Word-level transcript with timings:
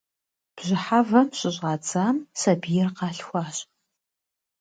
Бжьыхьэвэм 0.55 1.27
щыщӏадзам 1.37 2.17
сабийр 2.39 2.89
къалъхуащ. 2.97 3.57